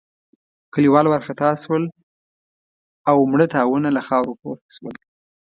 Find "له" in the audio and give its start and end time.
3.95-4.01